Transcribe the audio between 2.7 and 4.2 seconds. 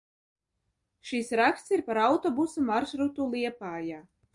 maršrutu Liepājā.